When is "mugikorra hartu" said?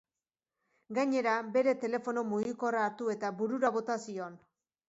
2.31-3.13